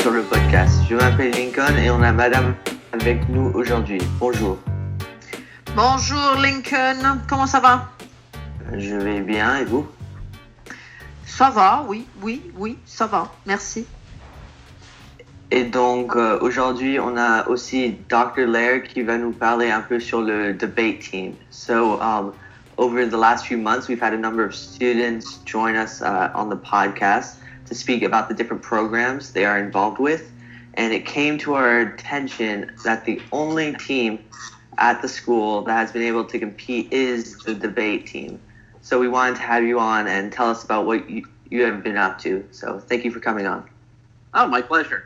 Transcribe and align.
sur 0.00 0.12
le 0.12 0.22
podcast. 0.22 0.80
Je 0.88 0.94
m'appelle 0.94 1.32
Lincoln 1.32 1.76
et 1.76 1.90
on 1.90 2.00
a 2.02 2.10
Madame 2.10 2.54
avec 2.92 3.28
nous 3.28 3.50
aujourd'hui. 3.52 4.00
Bonjour. 4.18 4.56
Bonjour 5.76 6.36
Lincoln, 6.40 7.18
comment 7.28 7.46
ça 7.46 7.60
va? 7.60 7.90
Je 8.72 8.94
vais 8.94 9.20
bien 9.20 9.56
et 9.56 9.64
vous? 9.64 9.86
Ça 11.26 11.50
va, 11.50 11.84
oui, 11.86 12.06
oui, 12.22 12.40
oui, 12.56 12.78
ça 12.86 13.06
va, 13.06 13.30
merci. 13.44 13.86
Et 15.50 15.64
donc 15.64 16.16
euh, 16.16 16.38
aujourd'hui, 16.40 16.98
on 16.98 17.18
a 17.18 17.46
aussi 17.48 17.98
Dr. 18.08 18.46
Lair 18.46 18.82
qui 18.84 19.02
va 19.02 19.18
nous 19.18 19.32
parler 19.32 19.70
un 19.70 19.82
peu 19.82 20.00
sur 20.00 20.22
le 20.22 20.54
debate 20.54 21.00
team. 21.00 21.34
So 21.50 22.00
um, 22.00 22.32
over 22.78 23.06
the 23.06 23.18
last 23.18 23.46
few 23.46 23.58
months, 23.58 23.88
we've 23.88 24.02
had 24.02 24.14
a 24.14 24.18
number 24.18 24.46
of 24.46 24.54
students 24.54 25.40
join 25.44 25.76
us 25.76 26.00
uh, 26.00 26.30
on 26.34 26.48
the 26.48 26.56
podcast 26.56 27.36
to 27.70 27.74
speak 27.76 28.02
about 28.02 28.28
the 28.28 28.34
different 28.34 28.62
programs 28.62 29.32
they 29.32 29.44
are 29.44 29.58
involved 29.58 29.98
with. 29.98 30.30
And 30.74 30.92
it 30.92 31.06
came 31.06 31.38
to 31.38 31.54
our 31.54 31.80
attention 31.80 32.72
that 32.84 33.04
the 33.04 33.22
only 33.32 33.74
team 33.74 34.22
at 34.78 35.00
the 35.02 35.08
school 35.08 35.62
that 35.62 35.72
has 35.72 35.92
been 35.92 36.02
able 36.02 36.24
to 36.24 36.38
compete 36.38 36.92
is 36.92 37.38
the 37.38 37.54
debate 37.54 38.06
team. 38.06 38.40
So 38.82 38.98
we 38.98 39.08
wanted 39.08 39.36
to 39.36 39.42
have 39.42 39.62
you 39.62 39.78
on 39.78 40.08
and 40.08 40.32
tell 40.32 40.50
us 40.50 40.64
about 40.64 40.84
what 40.84 41.08
you, 41.08 41.24
you 41.48 41.62
have 41.62 41.82
been 41.84 41.96
up 41.96 42.18
to. 42.20 42.44
So 42.50 42.80
thank 42.80 43.04
you 43.04 43.12
for 43.12 43.20
coming 43.20 43.46
on. 43.46 43.68
Oh, 44.34 44.46
my 44.48 44.62
pleasure. 44.62 45.04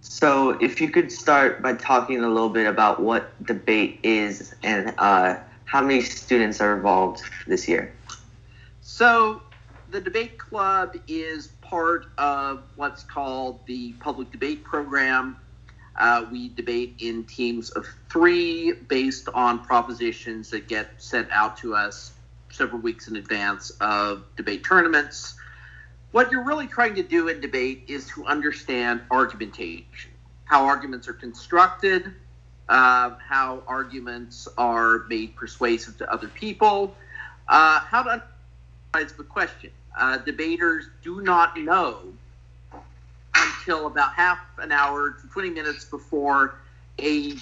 So 0.00 0.50
if 0.60 0.80
you 0.80 0.90
could 0.90 1.10
start 1.10 1.62
by 1.62 1.74
talking 1.74 2.22
a 2.22 2.28
little 2.28 2.50
bit 2.50 2.66
about 2.66 3.00
what 3.00 3.30
debate 3.44 3.98
is 4.02 4.54
and 4.62 4.94
uh, 4.98 5.38
how 5.64 5.80
many 5.80 6.02
students 6.02 6.60
are 6.60 6.76
involved 6.76 7.22
this 7.46 7.66
year. 7.66 7.92
So 8.82 9.42
the 9.90 10.00
debate 10.00 10.38
club 10.38 10.96
is 11.06 11.48
part 11.60 12.06
of 12.18 12.62
what's 12.76 13.02
called 13.02 13.60
the 13.66 13.92
public 13.94 14.30
debate 14.32 14.64
program. 14.64 15.36
Uh, 15.96 16.26
we 16.30 16.50
debate 16.50 16.94
in 16.98 17.24
teams 17.24 17.70
of 17.70 17.86
three 18.10 18.72
based 18.72 19.28
on 19.32 19.64
propositions 19.64 20.50
that 20.50 20.68
get 20.68 20.90
sent 20.98 21.28
out 21.30 21.56
to 21.56 21.74
us 21.74 22.12
several 22.50 22.80
weeks 22.80 23.08
in 23.08 23.16
advance 23.16 23.70
of 23.80 24.24
debate 24.36 24.64
tournaments. 24.64 25.36
What 26.12 26.30
you're 26.30 26.44
really 26.44 26.66
trying 26.66 26.94
to 26.96 27.02
do 27.02 27.28
in 27.28 27.40
debate 27.40 27.84
is 27.88 28.06
to 28.08 28.26
understand 28.26 29.02
argumentation, 29.10 30.10
how 30.44 30.64
arguments 30.64 31.08
are 31.08 31.12
constructed, 31.14 32.12
uh, 32.68 33.10
how 33.26 33.62
arguments 33.66 34.48
are 34.58 35.04
made 35.08 35.36
persuasive 35.36 35.96
to 35.98 36.12
other 36.12 36.28
people, 36.28 36.94
uh, 37.48 37.80
how 37.80 38.02
to 38.02 38.22
understand 39.02 39.16
the 39.16 39.24
question. 39.24 39.70
Uh, 39.98 40.18
debaters 40.18 40.88
do 41.02 41.22
not 41.22 41.58
know 41.58 42.12
until 43.34 43.86
about 43.86 44.14
half 44.14 44.38
an 44.58 44.72
hour 44.72 45.12
to 45.12 45.28
20 45.28 45.50
minutes 45.50 45.84
before 45.84 46.60
a 47.00 47.34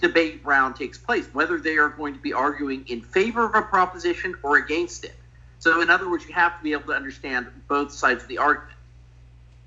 debate 0.00 0.40
round 0.44 0.76
takes 0.76 0.98
place 0.98 1.26
whether 1.32 1.58
they 1.58 1.76
are 1.76 1.90
going 1.90 2.14
to 2.14 2.20
be 2.20 2.32
arguing 2.32 2.84
in 2.88 3.02
favor 3.02 3.44
of 3.44 3.54
a 3.54 3.62
proposition 3.62 4.34
or 4.42 4.56
against 4.56 5.04
it. 5.04 5.14
So, 5.58 5.82
in 5.82 5.90
other 5.90 6.10
words, 6.10 6.26
you 6.26 6.32
have 6.34 6.56
to 6.56 6.62
be 6.62 6.72
able 6.72 6.84
to 6.84 6.92
understand 6.92 7.46
both 7.68 7.92
sides 7.92 8.22
of 8.22 8.28
the 8.28 8.38
argument. 8.38 8.76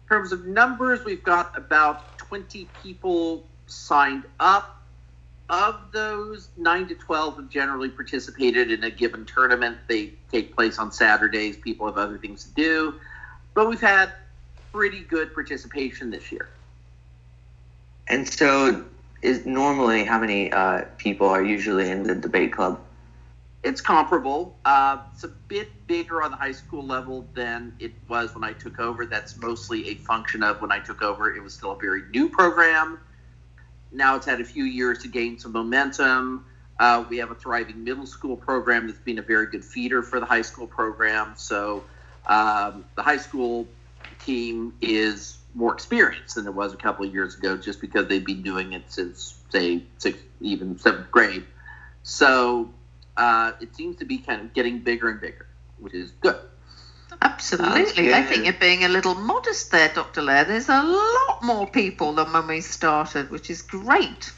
In 0.04 0.08
terms 0.10 0.32
of 0.32 0.46
numbers, 0.46 1.06
we've 1.06 1.24
got 1.24 1.56
about 1.56 2.18
20 2.18 2.68
people 2.82 3.44
signed 3.68 4.24
up. 4.40 4.83
Of 5.50 5.92
those, 5.92 6.50
9 6.58 6.88
to 6.88 6.96
12 6.96 7.36
have 7.36 7.50
generally 7.50 7.90
participated 7.90 8.72
in 8.72 8.84
a 8.84 8.90
given 8.90 9.26
tournament. 9.26 9.78
They 9.88 10.14
take 10.32 10.56
place 10.56 10.80
on 10.80 10.92
Saturdays. 10.92 11.58
People 11.58 11.86
have 11.86 11.98
other 11.98 12.18
things 12.18 12.46
to 12.46 12.54
do. 12.54 12.96
But 13.54 13.68
we've 13.68 13.82
had 13.82 14.12
pretty 14.72 15.02
good 15.02 15.34
participation 15.34 16.10
this 16.10 16.32
year. 16.32 16.50
And 18.08 18.28
so, 18.28 18.84
is 19.22 19.46
normally 19.46 20.04
how 20.04 20.20
many 20.20 20.52
uh, 20.52 20.86
people 20.98 21.28
are 21.28 21.44
usually 21.44 21.90
in 21.90 22.04
the 22.04 22.16
debate 22.16 22.54
club? 22.54 22.80
It's 23.64 23.80
comparable. 23.80 24.58
Uh, 24.66 24.98
it's 25.14 25.24
a 25.24 25.30
bit 25.30 25.70
bigger 25.88 26.22
on 26.22 26.32
the 26.32 26.38
high 26.38 26.52
school 26.52 26.86
level 26.86 27.26
than 27.34 27.74
it 27.80 27.94
was 28.10 28.36
when 28.36 28.44
I 28.44 28.52
took 28.52 28.80
over. 28.80 29.06
That's 29.06 29.38
mostly 29.38 29.90
a 29.90 29.96
function 29.96 30.44
of 30.44 30.62
when 30.62 30.72
I 30.72 30.80
took 30.80 31.02
over, 31.02 31.34
it 31.34 31.42
was 31.42 31.54
still 31.54 31.72
a 31.72 31.78
very 31.78 32.04
new 32.12 32.28
program. 32.28 33.00
Now 33.94 34.16
it's 34.16 34.26
had 34.26 34.42
a 34.42 34.46
few 34.46 34.64
years 34.64 35.00
to 35.00 35.08
gain 35.08 35.38
some 35.38 35.52
momentum. 35.52 36.46
Uh, 36.80 37.06
we 37.10 37.18
have 37.18 37.32
a 37.32 37.36
thriving 37.36 37.84
middle 37.84 38.08
school 38.08 38.36
program 38.36 38.88
that's 38.88 39.00
been 39.00 39.20
a 39.20 39.22
very 39.22 39.48
good 39.48 39.64
feeder 39.64 40.02
for 40.02 40.20
the 40.20 40.26
high 40.26 40.42
school 40.42 40.68
program. 40.68 41.34
So 41.36 41.84
um, 42.26 42.86
the 42.96 43.04
high 43.04 43.18
school 43.18 43.68
team 44.26 44.74
is 44.82 45.38
more 45.54 45.74
experienced 45.74 46.36
than 46.36 46.48
it 46.48 46.54
was 46.54 46.74
a 46.74 46.78
couple 46.78 47.06
of 47.06 47.14
years 47.14 47.38
ago, 47.38 47.56
just 47.58 47.80
because 47.80 48.08
they've 48.08 48.26
been 48.26 48.42
doing 48.42 48.74
it 48.74 48.84
since, 48.88 49.40
say, 49.50 49.84
sixth, 50.00 50.24
even 50.42 50.80
seventh 50.80 51.12
grade. 51.12 51.46
So 52.02 52.74
uh, 53.16 53.52
it 53.62 53.76
seems 53.76 53.98
to 53.98 54.06
be 54.06 54.18
kind 54.18 54.42
of 54.42 54.54
getting 54.54 54.80
bigger 54.80 55.10
and 55.10 55.22
bigger, 55.22 55.46
which 55.78 55.94
is 55.94 56.12
good. 56.22 56.40
Absolutely. 57.24 58.14
I 58.14 58.22
think 58.22 58.44
you're 58.44 58.54
being 58.54 58.84
a 58.84 58.90
little 58.90 59.16
modest 59.16 59.72
there, 59.72 59.88
Dr. 59.88 60.22
Lair. 60.22 60.44
There's 60.44 60.68
a 60.68 60.84
lot 60.84 61.42
more 61.42 61.66
people 61.66 62.12
than 62.12 62.34
when 62.34 62.48
we 62.48 62.60
started, 62.60 63.32
which 63.32 63.50
is 63.50 63.62
great. 63.62 64.32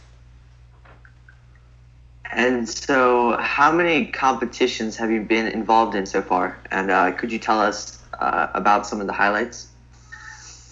And 2.32 2.70
so, 2.70 3.38
how 3.38 3.72
many 3.72 4.06
competitions 4.08 4.98
have 4.98 5.10
you 5.10 5.22
been 5.22 5.48
involved 5.48 5.96
in 5.96 6.06
so 6.06 6.22
far? 6.22 6.60
And 6.70 6.92
uh, 6.92 7.12
could 7.14 7.32
you 7.32 7.40
tell 7.40 7.60
us 7.60 8.04
uh, 8.20 8.48
about 8.54 8.86
some 8.86 9.02
of 9.02 9.08
the 9.08 9.14
highlights? 9.14 9.70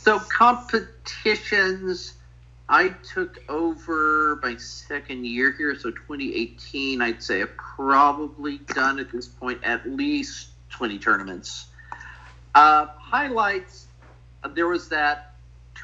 So, 0.03 0.19
competitions, 0.19 2.13
I 2.69 2.90
took 2.90 3.41
over 3.50 4.40
my 4.44 4.56
second 4.57 5.25
year 5.25 5.51
here. 5.53 5.75
So, 5.80 5.90
2018, 5.90 7.01
I'd 7.01 7.24
say 7.24 7.41
I've 7.41 7.57
probably 7.57 8.59
done 8.75 9.00
at 9.00 9.12
this 9.12 9.28
point 9.28 9.62
at 9.63 9.90
least 9.90 10.50
20 10.69 11.00
tournaments. 11.00 11.68
Uh, 12.56 12.88
highlights 12.97 13.88
there 14.52 14.68
was 14.68 14.90
that 14.90 15.34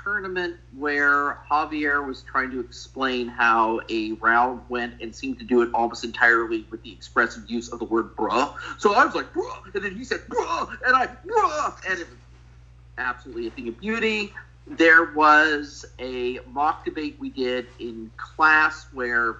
tournament 0.03 0.55
where 0.77 1.39
Javier 1.49 2.05
was 2.05 2.21
trying 2.23 2.51
to 2.51 2.59
explain 2.59 3.27
how 3.27 3.81
a 3.89 4.13
round 4.13 4.61
went 4.69 5.01
and 5.01 5.15
seemed 5.15 5.39
to 5.39 5.45
do 5.45 5.61
it 5.61 5.69
almost 5.73 6.03
entirely 6.03 6.65
with 6.69 6.81
the 6.83 6.91
expressive 6.91 7.49
use 7.49 7.69
of 7.69 7.79
the 7.79 7.85
word 7.85 8.15
bruh. 8.15 8.53
So 8.77 8.93
I 8.93 9.05
was 9.05 9.15
like, 9.15 9.33
bruh, 9.33 9.73
and 9.73 9.83
then 9.83 9.95
he 9.95 10.03
said, 10.03 10.21
bruh, 10.29 10.69
and 10.85 10.95
I, 10.95 11.07
bruh, 11.07 11.75
and 11.89 11.99
it 11.99 12.07
was 12.07 12.17
absolutely 12.97 13.47
a 13.47 13.51
thing 13.51 13.67
of 13.67 13.79
beauty. 13.79 14.33
There 14.67 15.11
was 15.13 15.85
a 15.97 16.39
mock 16.51 16.85
debate 16.85 17.17
we 17.19 17.29
did 17.29 17.67
in 17.79 18.11
class 18.17 18.85
where 18.93 19.37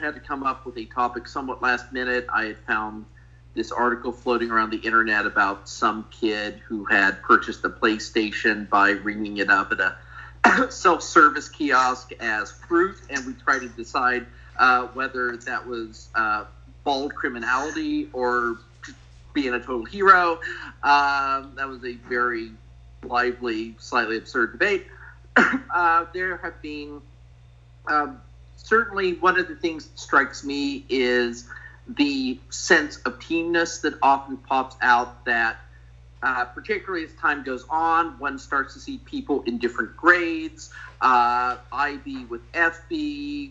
I 0.00 0.06
had 0.06 0.14
to 0.14 0.20
come 0.20 0.42
up 0.42 0.66
with 0.66 0.76
a 0.76 0.84
topic 0.86 1.28
somewhat 1.28 1.62
last 1.62 1.92
minute. 1.92 2.26
I 2.32 2.46
had 2.46 2.58
found 2.66 3.06
this 3.54 3.70
article 3.70 4.12
floating 4.12 4.50
around 4.50 4.70
the 4.70 4.78
internet 4.78 5.26
about 5.26 5.68
some 5.68 6.06
kid 6.10 6.54
who 6.66 6.84
had 6.84 7.22
purchased 7.22 7.64
a 7.64 7.68
PlayStation 7.68 8.68
by 8.68 8.90
ringing 8.90 9.38
it 9.38 9.50
up 9.50 9.72
at 9.72 9.80
a 9.80 10.70
self-service 10.70 11.48
kiosk 11.48 12.12
as 12.20 12.50
fruit, 12.50 12.96
and 13.10 13.26
we 13.26 13.34
tried 13.34 13.60
to 13.60 13.68
decide 13.68 14.26
uh, 14.58 14.86
whether 14.88 15.36
that 15.36 15.66
was 15.66 16.08
uh, 16.14 16.44
bald 16.84 17.14
criminality 17.14 18.08
or 18.12 18.58
being 19.34 19.54
a 19.54 19.58
total 19.58 19.84
hero. 19.84 20.40
Um, 20.82 21.52
that 21.56 21.68
was 21.68 21.84
a 21.84 21.94
very 22.08 22.50
lively, 23.04 23.74
slightly 23.78 24.16
absurd 24.16 24.52
debate. 24.52 24.86
uh, 25.36 26.06
there 26.12 26.36
have 26.38 26.60
been 26.62 27.00
um, 27.86 28.20
certainly 28.56 29.14
one 29.14 29.38
of 29.38 29.48
the 29.48 29.56
things 29.56 29.86
that 29.86 29.98
strikes 29.98 30.44
me 30.44 30.84
is 30.88 31.48
the 31.88 32.38
sense 32.50 32.98
of 32.98 33.18
teamness 33.18 33.80
that 33.82 33.94
often 34.02 34.36
pops 34.36 34.76
out 34.82 35.24
that 35.24 35.56
uh, 36.22 36.44
particularly 36.44 37.04
as 37.04 37.12
time 37.14 37.42
goes 37.42 37.64
on 37.68 38.18
one 38.18 38.38
starts 38.38 38.74
to 38.74 38.80
see 38.80 38.98
people 38.98 39.42
in 39.42 39.58
different 39.58 39.96
grades 39.96 40.70
uh, 41.00 41.56
IB 41.72 42.26
with 42.26 42.40
FB 42.52 43.50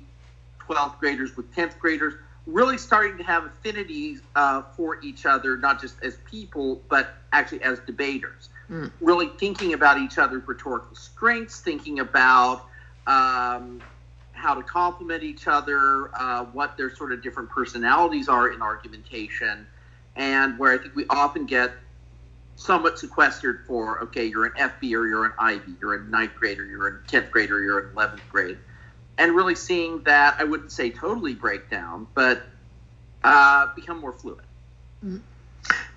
12th 0.62 0.98
graders 1.00 1.36
with 1.36 1.54
10th 1.54 1.78
graders 1.80 2.14
really 2.48 2.78
starting 2.78 3.18
to 3.18 3.24
have 3.24 3.46
affinities 3.46 4.22
uh, 4.36 4.62
for 4.76 5.02
each 5.04 5.26
other 5.26 5.58
not 5.58 5.82
just 5.82 6.02
as 6.02 6.18
people 6.26 6.82
but 6.90 7.16
actually 7.34 7.62
as 7.64 7.80
debaters 7.80 8.50
mm. 8.70 8.90
really 9.02 9.28
thinking 9.38 9.74
about 9.74 9.98
each 9.98 10.18
other's 10.18 10.48
rhetorical 10.48 10.96
strengths 10.96 11.60
thinking 11.60 12.00
about 12.00 12.64
um, 13.08 13.82
how 14.42 14.56
to 14.56 14.64
complement 14.64 15.24
each 15.24 15.48
other, 15.48 16.10
uh, 16.16 16.46
what 16.46 16.76
their 16.76 16.94
sort 16.94 17.12
of 17.12 17.22
different 17.22 17.50
personalities 17.50 18.28
are 18.28 18.52
in 18.52 18.62
argumentation, 18.62 19.68
and 20.16 20.58
where 20.58 20.74
I 20.74 20.78
think 20.80 20.96
we 20.96 21.06
often 21.10 21.46
get 21.46 21.72
somewhat 22.56 23.00
sequestered 23.00 23.64
for 23.66 24.02
okay, 24.04 24.26
you're 24.26 24.46
an 24.46 24.54
FB 24.58 24.94
or 24.94 25.08
you're 25.08 25.26
an 25.26 25.34
IB, 25.40 25.76
you're 25.80 25.96
a 25.96 26.04
ninth 26.06 26.36
grader, 26.36 26.66
you're 26.66 26.88
a 26.88 27.08
tenth 27.08 27.32
grader, 27.32 27.62
you're 27.64 27.80
an 27.80 27.92
eleventh 27.94 28.22
grade, 28.30 28.58
and 29.18 29.36
really 29.36 29.56
seeing 29.56 30.04
that 30.04 30.36
I 30.40 30.44
wouldn't 30.44 30.72
say 30.72 30.90
totally 30.90 31.34
break 31.34 31.70
down, 31.70 32.08
but 32.14 32.42
uh, 33.24 33.74
become 33.76 34.00
more 34.00 34.12
fluid. 34.12 34.44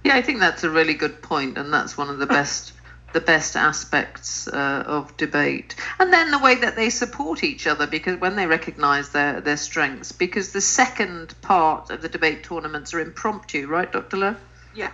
Yeah, 0.05 0.15
I 0.17 0.23
think 0.23 0.41
that's 0.41 0.65
a 0.65 0.71
really 0.71 0.95
good 0.95 1.23
point, 1.23 1.57
and 1.57 1.73
that's 1.73 1.97
one 1.97 2.11
of 2.11 2.19
the 2.19 2.27
best 2.39 2.73
the 3.15 3.21
best 3.21 3.57
aspects 3.57 4.49
uh, 4.49 4.83
of 4.87 5.17
debate, 5.17 5.77
and 5.99 6.13
then 6.13 6.31
the 6.33 6.39
way 6.39 6.57
that 6.57 6.75
they 6.77 6.91
support 6.91 7.43
each 7.43 7.67
other 7.67 7.87
because 7.87 8.21
when 8.21 8.37
they 8.37 8.47
recognise 8.47 9.11
their 9.11 9.41
their 9.41 9.57
strengths. 9.57 10.13
Because 10.13 10.53
the 10.53 10.61
second 10.61 11.41
part 11.41 11.91
of 11.91 12.03
the 12.03 12.09
debate 12.09 12.43
tournaments 12.43 12.93
are 12.93 13.01
impromptu, 13.01 13.69
right, 13.69 13.91
Dr. 13.91 14.17
Lowe? 14.17 14.37
Yeah, 14.75 14.91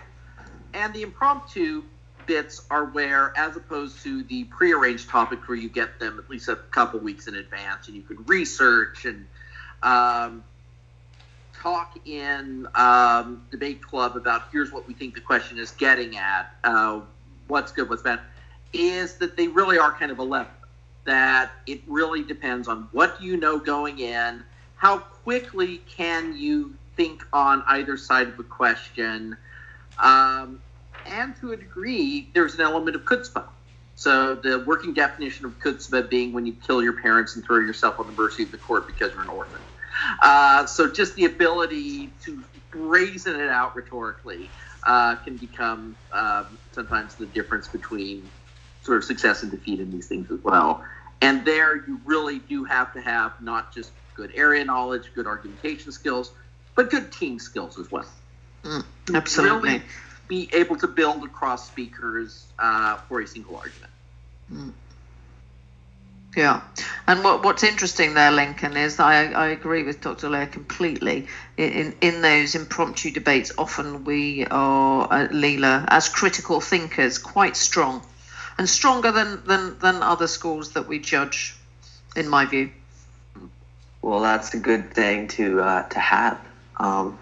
and 0.73 0.93
the 0.93 1.01
impromptu 1.01 1.83
bits 2.27 2.61
are 2.69 2.85
where, 2.85 3.33
as 3.35 3.57
opposed 3.57 4.03
to 4.03 4.23
the 4.23 4.43
prearranged 4.45 5.09
topics 5.09 5.47
where 5.47 5.57
you 5.57 5.67
get 5.67 5.99
them 5.99 6.19
at 6.19 6.29
least 6.29 6.47
a 6.47 6.55
couple 6.55 6.99
weeks 6.99 7.27
in 7.27 7.35
advance, 7.35 7.87
and 7.87 7.95
you 7.97 8.03
can 8.03 8.23
research 8.25 9.05
and 9.05 9.25
um, 9.81 10.43
talk 11.55 11.97
in 12.05 12.67
um, 12.75 13.43
debate 13.51 13.81
club 13.81 14.15
about 14.15 14.43
here's 14.51 14.71
what 14.71 14.87
we 14.87 14.93
think 14.93 15.15
the 15.15 15.21
question 15.21 15.57
is 15.57 15.71
getting 15.71 16.17
at, 16.17 16.55
uh, 16.63 17.01
what's 17.51 17.71
good, 17.71 17.89
what's 17.89 18.01
bad, 18.01 18.21
is 18.73 19.17
that 19.17 19.35
they 19.35 19.47
really 19.47 19.77
are 19.77 19.91
kind 19.91 20.11
of 20.11 20.17
a 20.17 20.23
level. 20.23 20.51
That 21.03 21.51
it 21.67 21.81
really 21.85 22.23
depends 22.23 22.67
on 22.67 22.87
what 22.91 23.21
you 23.21 23.35
know 23.37 23.59
going 23.59 23.99
in, 23.99 24.43
how 24.75 24.99
quickly 24.99 25.81
can 25.89 26.35
you 26.35 26.73
think 26.95 27.23
on 27.33 27.63
either 27.67 27.97
side 27.97 28.27
of 28.27 28.39
a 28.39 28.43
question, 28.43 29.35
um, 29.99 30.61
and 31.05 31.35
to 31.41 31.51
a 31.51 31.57
degree, 31.57 32.29
there's 32.33 32.55
an 32.55 32.61
element 32.61 32.95
of 32.95 33.03
chutzpah. 33.03 33.45
So 33.95 34.35
the 34.35 34.63
working 34.65 34.93
definition 34.93 35.45
of 35.45 35.59
chutzpah 35.59 36.09
being 36.09 36.33
when 36.33 36.45
you 36.45 36.53
kill 36.65 36.81
your 36.81 37.01
parents 37.01 37.35
and 37.35 37.43
throw 37.43 37.57
yourself 37.57 37.99
on 37.99 38.07
the 38.07 38.13
mercy 38.13 38.43
of 38.43 38.51
the 38.51 38.57
court 38.57 38.87
because 38.87 39.11
you're 39.13 39.23
an 39.23 39.29
orphan. 39.29 39.59
Uh, 40.21 40.65
so 40.65 40.89
just 40.89 41.15
the 41.15 41.25
ability 41.25 42.09
to 42.23 42.43
brazen 42.71 43.39
it 43.39 43.49
out 43.49 43.75
rhetorically 43.75 44.49
uh, 44.85 45.15
can 45.17 45.37
become 45.37 45.95
um, 46.11 46.57
sometimes 46.71 47.15
the 47.15 47.25
difference 47.25 47.67
between 47.67 48.29
sort 48.81 48.97
of 48.97 49.03
success 49.03 49.43
and 49.43 49.51
defeat 49.51 49.79
in 49.79 49.91
these 49.91 50.07
things 50.07 50.31
as 50.31 50.39
well. 50.43 50.83
And 51.21 51.45
there 51.45 51.75
you 51.75 51.99
really 52.03 52.39
do 52.39 52.63
have 52.63 52.93
to 52.93 53.01
have 53.01 53.33
not 53.41 53.73
just 53.73 53.91
good 54.15 54.31
area 54.35 54.65
knowledge, 54.65 55.11
good 55.13 55.27
argumentation 55.27 55.91
skills, 55.91 56.33
but 56.75 56.89
good 56.89 57.11
team 57.11 57.37
skills 57.37 57.79
as 57.79 57.91
well. 57.91 58.05
Mm, 58.63 58.85
absolutely. 59.13 59.69
Really 59.69 59.83
be 60.27 60.49
able 60.53 60.77
to 60.77 60.87
build 60.87 61.23
across 61.25 61.67
speakers 61.67 62.47
uh, 62.57 62.97
for 63.07 63.21
a 63.21 63.27
single 63.27 63.57
argument. 63.57 63.91
Mm. 64.51 64.73
Yeah, 66.35 66.61
and 67.07 67.25
what 67.25 67.43
what's 67.43 67.63
interesting 67.63 68.13
there, 68.13 68.31
Lincoln, 68.31 68.77
is 68.77 68.99
I, 69.01 69.31
I 69.31 69.47
agree 69.47 69.83
with 69.83 69.99
Dr. 69.99 70.29
Lair 70.29 70.47
completely. 70.47 71.27
In 71.57 71.93
in 71.99 72.21
those 72.21 72.55
impromptu 72.55 73.11
debates, 73.11 73.51
often 73.57 74.05
we 74.05 74.45
are 74.45 75.11
uh, 75.11 75.27
LILA 75.29 75.85
as 75.89 76.07
critical 76.07 76.61
thinkers 76.61 77.17
quite 77.17 77.57
strong, 77.57 78.01
and 78.57 78.69
stronger 78.69 79.11
than 79.11 79.43
than 79.45 79.77
than 79.79 80.01
other 80.01 80.27
schools 80.27 80.71
that 80.71 80.87
we 80.87 80.99
judge, 80.99 81.53
in 82.15 82.29
my 82.29 82.45
view. 82.45 82.71
Well, 84.01 84.21
that's 84.21 84.53
a 84.53 84.57
good 84.57 84.93
thing 84.93 85.27
to 85.29 85.59
uh, 85.59 85.83
to 85.89 85.99
have. 85.99 86.39
Um, 86.77 87.19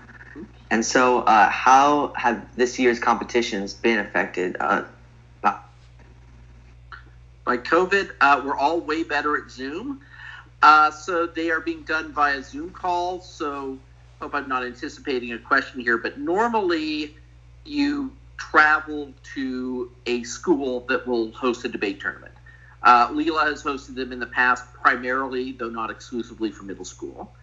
and 0.70 0.86
so, 0.86 1.22
uh, 1.22 1.50
how 1.50 2.14
have 2.16 2.56
this 2.56 2.78
year's 2.78 3.00
competitions 3.00 3.74
been 3.74 3.98
affected? 3.98 4.56
By 7.46 7.58
COVID. 7.58 8.12
Uh, 8.22 8.42
we're 8.46 8.58
all 8.58 8.80
way 8.80 9.04
better 9.04 9.38
at 9.38 9.50
Zoom. 9.50 10.02
Uh, 10.62 10.92
so 10.92 11.26
they 11.26 11.50
are 11.52 11.62
being 11.62 11.84
done 11.84 12.12
via 12.14 12.44
Zoom 12.44 12.72
call. 12.72 13.22
So 13.22 13.78
hope 14.20 14.36
I'm 14.36 14.50
not 14.50 14.64
anticipating 14.66 15.32
a 15.34 15.40
question 15.40 15.80
here, 15.80 15.98
but 15.98 16.20
normally 16.20 17.16
you 17.66 18.12
travel 18.38 19.14
to 19.36 19.92
a 20.06 20.24
school 20.24 20.82
that 20.90 21.08
will 21.08 21.32
host 21.32 21.66
a 21.66 21.70
debate 21.70 22.00
tournament. 22.00 22.34
Uh, 22.82 23.10
LILA 23.12 23.46
has 23.46 23.64
hosted 23.64 23.96
them 23.96 24.12
in 24.12 24.20
the 24.20 24.26
past, 24.26 24.64
primarily, 24.74 25.52
though 25.52 25.70
not 25.70 25.90
exclusively, 25.90 26.52
for 26.52 26.64
middle 26.64 26.86
school. 26.86 27.34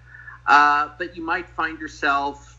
Uh, 0.47 0.91
but 0.99 1.17
you 1.17 1.23
might 1.23 1.49
find 1.51 1.79
yourself 1.79 2.56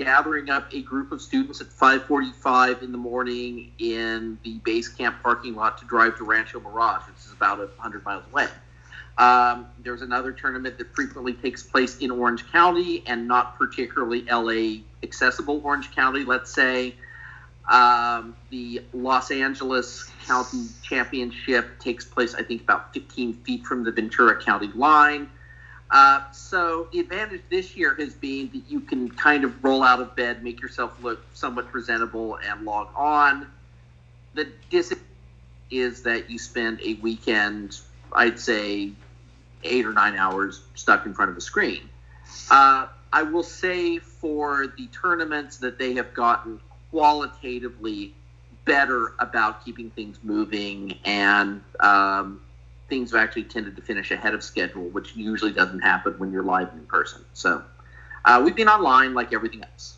gathering 0.00 0.48
up 0.48 0.72
a 0.72 0.80
group 0.80 1.12
of 1.12 1.20
students 1.20 1.60
at 1.60 1.66
5:45 1.66 2.82
in 2.82 2.90
the 2.90 2.96
morning 2.96 3.70
in 3.78 4.38
the 4.42 4.56
base 4.64 4.88
camp 4.88 5.22
parking 5.22 5.54
lot 5.54 5.76
to 5.76 5.84
drive 5.84 6.16
to 6.16 6.24
Rancho 6.24 6.58
Mirage, 6.58 7.02
which 7.06 7.18
is 7.18 7.32
about 7.32 7.58
100 7.58 8.02
miles 8.02 8.24
away. 8.32 8.48
Um, 9.18 9.66
there's 9.80 10.00
another 10.00 10.32
tournament 10.32 10.78
that 10.78 10.94
frequently 10.94 11.34
takes 11.34 11.62
place 11.62 11.98
in 11.98 12.10
Orange 12.10 12.50
County 12.50 13.02
and 13.06 13.28
not 13.28 13.58
particularly 13.58 14.24
LA 14.30 14.84
accessible 15.02 15.60
Orange 15.62 15.94
County, 15.94 16.24
let's 16.24 16.50
say. 16.50 16.94
Um, 17.68 18.34
the 18.48 18.82
Los 18.94 19.30
Angeles 19.30 20.10
County 20.24 20.64
Championship 20.82 21.78
takes 21.78 22.06
place, 22.06 22.34
I 22.34 22.42
think, 22.42 22.62
about 22.62 22.94
15 22.94 23.34
feet 23.44 23.66
from 23.66 23.84
the 23.84 23.92
Ventura 23.92 24.40
County 24.40 24.70
line. 24.74 25.28
Uh, 25.90 26.22
so 26.30 26.88
the 26.92 27.00
advantage 27.00 27.42
this 27.50 27.76
year 27.76 27.94
has 27.94 28.14
been 28.14 28.48
that 28.52 28.62
you 28.68 28.80
can 28.80 29.10
kind 29.10 29.42
of 29.44 29.64
roll 29.64 29.82
out 29.82 30.00
of 30.00 30.14
bed, 30.14 30.42
make 30.44 30.60
yourself 30.60 30.92
look 31.02 31.20
somewhat 31.34 31.70
presentable, 31.70 32.38
and 32.46 32.64
log 32.64 32.88
on. 32.94 33.48
The 34.34 34.48
disadvantage 34.70 35.06
is 35.70 36.02
that 36.02 36.30
you 36.30 36.38
spend 36.38 36.80
a 36.84 36.94
weekend, 36.94 37.80
I'd 38.12 38.38
say, 38.38 38.92
eight 39.64 39.84
or 39.84 39.92
nine 39.92 40.16
hours 40.16 40.62
stuck 40.74 41.06
in 41.06 41.14
front 41.14 41.30
of 41.30 41.36
a 41.36 41.40
screen. 41.40 41.88
Uh, 42.50 42.86
I 43.12 43.22
will 43.22 43.42
say 43.42 43.98
for 43.98 44.68
the 44.78 44.86
tournaments 44.88 45.58
that 45.58 45.78
they 45.78 45.94
have 45.94 46.14
gotten 46.14 46.60
qualitatively 46.90 48.14
better 48.64 49.14
about 49.18 49.64
keeping 49.64 49.90
things 49.90 50.18
moving 50.22 50.98
and 51.04 51.62
um, 51.80 52.40
things 52.90 53.12
have 53.12 53.20
actually 53.22 53.44
tended 53.44 53.76
to 53.76 53.82
finish 53.82 54.10
ahead 54.10 54.34
of 54.34 54.42
schedule, 54.42 54.90
which 54.90 55.16
usually 55.16 55.52
doesn't 55.52 55.80
happen 55.80 56.14
when 56.18 56.32
you're 56.32 56.42
live 56.44 56.68
in 56.74 56.86
person. 56.86 57.24
So 57.32 57.64
uh, 58.26 58.42
we've 58.44 58.56
been 58.56 58.68
online 58.68 59.14
like 59.14 59.32
everything 59.32 59.62
else. 59.62 59.96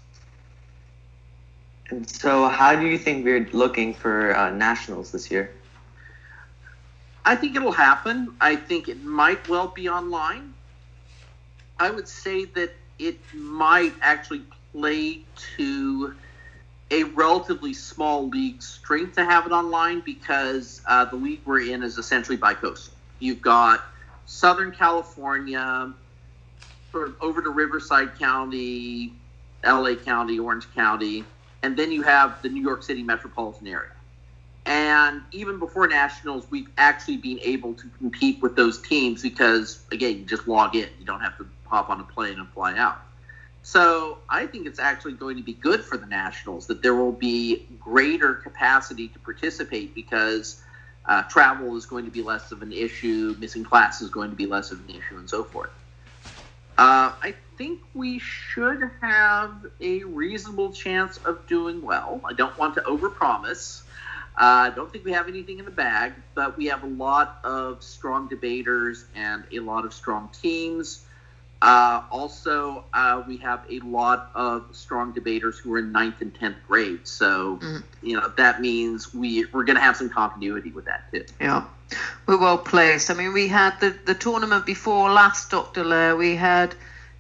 And 1.91 2.09
so, 2.09 2.49
how 2.49 2.77
do 2.77 2.87
you 2.87 2.99
think 2.99 3.25
we're 3.25 3.49
looking 3.53 3.95
for 3.95 4.35
uh, 4.37 4.51
nationals 4.51 5.13
this 5.13 5.31
year? 5.31 5.53
I 7.25 7.37
think 7.37 7.57
it'll 7.57 7.73
happen. 7.73 8.37
I 8.41 8.57
think 8.57 8.89
it 8.89 9.03
might 9.03 9.47
well 9.49 9.69
be 9.69 9.89
online. 9.89 10.55
I 11.79 11.91
would 11.91 12.09
say 12.09 12.45
that 12.47 12.71
it 12.99 13.19
might 13.35 13.95
actually 14.01 14.43
play 14.73 15.27
to 15.57 16.15
a 16.93 17.05
relatively 17.05 17.73
small 17.73 18.29
league 18.29 18.63
strength 18.63 19.17
to 19.17 19.25
have 19.25 19.47
it 19.47 19.51
online 19.51 20.01
because 20.01 20.83
uh, 20.87 21.07
the 21.07 21.17
league 21.17 21.41
we're 21.47 21.61
in 21.61 21.83
is 21.83 21.97
essentially 21.97 22.37
bicoastal. 22.37 22.91
You've 23.19 23.41
got 23.41 23.83
Southern 24.27 24.73
California, 24.73 25.93
sort 26.93 27.09
of 27.09 27.17
over 27.23 27.41
to 27.41 27.49
Riverside 27.49 28.19
County, 28.19 29.15
LA 29.65 29.95
County, 29.95 30.39
Orange 30.39 30.73
County, 30.75 31.25
and 31.63 31.77
then 31.77 31.91
you 31.91 32.03
have 32.03 32.43
the 32.43 32.51
New 32.51 32.61
York 32.63 32.83
City 32.83 33.03
metropolitan 33.03 33.69
area. 33.69 33.89
And 34.67 35.23
even 35.33 35.59
before 35.59 35.89
nationals, 35.89 36.47
we've 36.51 36.69
actually 36.77 37.17
been 37.17 37.41
able 37.43 37.73
to 37.75 37.89
compete 37.99 38.43
with 38.43 38.55
those 38.55 38.81
teams 38.83 39.23
because, 39.23 39.83
again, 39.91 40.19
you 40.19 40.25
just 40.25 40.47
log 40.47 40.77
in. 40.77 40.89
You 41.01 41.07
don't 41.07 41.21
have 41.21 41.39
to 41.39 41.49
hop 41.67 41.89
on 41.89 42.01
a 42.01 42.05
plane 42.05 42.39
and 42.39 42.49
fly 42.51 42.77
out. 42.77 43.01
So 43.63 44.19
I 44.29 44.47
think 44.47 44.67
it's 44.67 44.81
actually 44.81 45.13
going 45.13 45.37
to 45.37 45.43
be 45.43 45.55
good 45.55 45.83
for 45.85 45.97
the 45.97 46.07
Nationals 46.07 46.67
that 46.67 46.83
there 46.83 46.95
will 46.95 47.13
be 47.13 47.67
greater 47.79 48.35
capacity 48.35 49.09
to 49.09 49.19
participate 49.21 49.95
because 49.95 50.61
uh, 51.07 51.23
travel 51.23 51.77
is 51.77 51.87
going 51.87 52.05
to 52.05 52.11
be 52.11 52.23
less 52.23 52.51
of 52.53 52.63
an 52.63 52.73
issue, 52.73 53.37
missing 53.39 53.65
class 53.65 54.03
is 54.03 54.11
going 54.11 54.31
to 54.31 54.37
be 54.37 54.47
less 54.47 54.73
of 54.73 54.81
an 54.81 54.91
issue, 54.91 55.17
and 55.17 55.31
so 55.31 55.45
forth. 55.45 55.71
Uh, 56.77 57.13
I 57.23 57.35
think 57.57 57.81
we 57.95 58.19
should 58.19 58.91
have 59.01 59.67
a 59.81 60.03
reasonable 60.05 60.73
chance 60.73 61.19
of 61.19 61.47
doing 61.47 61.83
well. 61.83 62.21
I 62.25 62.33
don't 62.33 62.57
want 62.59 62.75
to 62.75 62.81
overpromise. 62.81 63.83
Uh, 64.37 64.71
I 64.71 64.73
don't 64.75 64.91
think 64.91 65.05
we 65.05 65.13
have 65.13 65.29
anything 65.29 65.59
in 65.59 65.67
the 65.67 65.71
bag, 65.71 66.15
but 66.35 66.57
we 66.57 66.67
have 66.67 66.83
a 66.83 66.89
lot 66.89 67.39
of 67.45 67.83
strong 67.83 68.29
debaters 68.29 69.05
and 69.15 69.45
a 69.53 69.61
lot 69.61 69.85
of 69.85 69.93
strong 69.93 70.31
teams. 70.33 71.05
Uh, 71.63 72.03
also, 72.11 72.85
uh, 72.93 73.23
we 73.29 73.37
have 73.37 73.65
a 73.71 73.79
lot 73.81 74.33
of 74.35 74.67
strong 74.73 75.13
debaters 75.13 75.61
who 75.61 75.73
are 75.73 75.79
in 75.79 75.93
ninth 75.93 76.21
and 76.21 76.35
tenth 76.35 76.57
grade. 76.67 77.07
So, 77.07 77.59
mm. 77.63 77.85
you 78.03 78.17
know, 78.17 78.29
that 78.37 78.61
means 78.61 79.15
we 79.15 79.45
we're 79.53 79.63
going 79.63 79.77
to 79.77 79.83
have 79.83 79.97
some 79.97 80.11
continuity 80.11 80.73
with 80.73 80.87
that 80.87 81.05
too. 81.13 81.25
Yeah, 81.41 81.67
we're 82.27 82.41
well 82.41 82.59
placed. 82.59 83.11
I 83.11 83.15
mean, 83.15 83.33
we 83.33 83.47
had 83.47 83.79
the 83.79 83.97
the 84.07 84.15
tournament 84.15 84.67
before 84.67 85.09
last, 85.13 85.51
Doctor 85.51 85.85
Lair. 85.85 86.17
We 86.17 86.35
had 86.35 86.75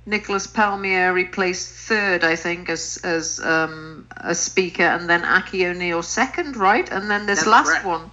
Nicholas 0.06 0.48
Palmieri 0.48 1.26
placed 1.26 1.68
third, 1.68 2.24
I 2.24 2.34
think, 2.34 2.68
as 2.68 2.98
as 3.04 3.38
um, 3.38 4.08
a 4.16 4.34
speaker, 4.34 4.82
and 4.82 5.08
then 5.08 5.24
Aki 5.24 5.66
O'Neill 5.66 6.02
second, 6.02 6.56
right? 6.56 6.90
And 6.90 7.08
then 7.08 7.26
this 7.26 7.44
That's 7.44 7.48
last 7.48 7.68
correct. 7.68 7.86
one, 7.86 8.10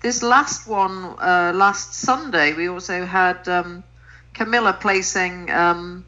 this 0.00 0.22
last 0.22 0.68
one, 0.68 1.16
uh, 1.18 1.50
last 1.56 1.94
Sunday, 1.94 2.52
we 2.52 2.68
also 2.68 3.04
had. 3.04 3.48
Um, 3.48 3.82
Camilla 4.34 4.72
placing 4.72 5.50
um, 5.50 6.04